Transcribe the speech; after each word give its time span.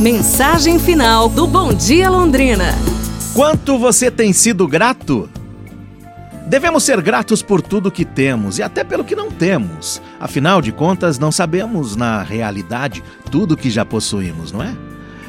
Mensagem 0.00 0.78
final 0.78 1.28
do 1.28 1.46
Bom 1.46 1.72
Dia 1.72 2.10
Londrina. 2.10 2.74
Quanto 3.34 3.78
você 3.78 4.10
tem 4.10 4.32
sido 4.32 4.66
grato? 4.66 5.28
Devemos 6.48 6.82
ser 6.82 7.00
gratos 7.00 7.40
por 7.40 7.62
tudo 7.62 7.90
que 7.90 8.04
temos 8.04 8.58
e 8.58 8.62
até 8.62 8.82
pelo 8.82 9.04
que 9.04 9.14
não 9.14 9.30
temos. 9.30 10.02
Afinal 10.18 10.60
de 10.60 10.72
contas, 10.72 11.18
não 11.18 11.30
sabemos, 11.30 11.94
na 11.94 12.22
realidade, 12.22 13.02
tudo 13.30 13.56
que 13.56 13.70
já 13.70 13.84
possuímos, 13.84 14.50
não 14.50 14.62
é? 14.62 14.74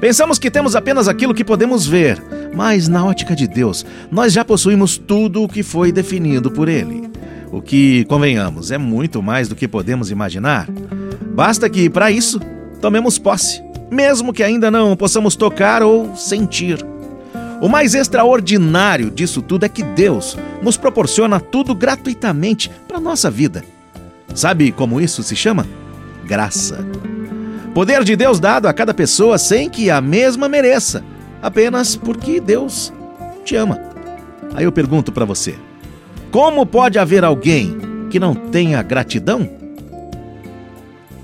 Pensamos 0.00 0.38
que 0.38 0.50
temos 0.50 0.76
apenas 0.76 1.08
aquilo 1.08 1.34
que 1.34 1.44
podemos 1.44 1.86
ver, 1.86 2.22
mas 2.54 2.88
na 2.88 3.04
ótica 3.04 3.34
de 3.34 3.48
Deus, 3.48 3.86
nós 4.10 4.32
já 4.32 4.44
possuímos 4.44 4.98
tudo 4.98 5.42
o 5.42 5.48
que 5.48 5.62
foi 5.62 5.90
definido 5.90 6.50
por 6.50 6.68
Ele. 6.68 7.10
O 7.50 7.62
que, 7.62 8.04
convenhamos, 8.04 8.70
é 8.70 8.76
muito 8.76 9.22
mais 9.22 9.48
do 9.48 9.56
que 9.56 9.66
podemos 9.66 10.10
imaginar. 10.10 10.68
Basta 11.34 11.68
que, 11.70 11.88
para 11.88 12.10
isso, 12.10 12.38
tomemos 12.80 13.18
posse, 13.18 13.62
mesmo 13.90 14.32
que 14.32 14.42
ainda 14.42 14.70
não 14.70 14.96
possamos 14.96 15.36
tocar 15.36 15.82
ou 15.82 16.14
sentir. 16.16 16.84
O 17.60 17.68
mais 17.68 17.94
extraordinário 17.94 19.10
disso 19.10 19.42
tudo 19.42 19.64
é 19.64 19.68
que 19.68 19.82
Deus 19.82 20.36
nos 20.62 20.76
proporciona 20.76 21.40
tudo 21.40 21.74
gratuitamente 21.74 22.70
para 22.86 23.00
nossa 23.00 23.30
vida. 23.30 23.64
Sabe 24.34 24.70
como 24.70 25.00
isso 25.00 25.22
se 25.22 25.34
chama? 25.34 25.66
Graça. 26.24 26.86
Poder 27.74 28.04
de 28.04 28.14
Deus 28.14 28.38
dado 28.38 28.66
a 28.66 28.72
cada 28.72 28.94
pessoa 28.94 29.38
sem 29.38 29.68
que 29.68 29.90
a 29.90 30.00
mesma 30.00 30.48
mereça, 30.48 31.02
apenas 31.42 31.96
porque 31.96 32.40
Deus 32.40 32.92
te 33.44 33.56
ama. 33.56 33.80
Aí 34.54 34.64
eu 34.64 34.72
pergunto 34.72 35.10
para 35.10 35.24
você: 35.24 35.56
como 36.30 36.64
pode 36.66 36.98
haver 36.98 37.24
alguém 37.24 37.76
que 38.10 38.20
não 38.20 38.34
tenha 38.34 38.82
gratidão? 38.82 39.48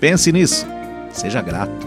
Pense 0.00 0.32
nisso, 0.32 0.66
seja 1.12 1.40
grato. 1.40 1.86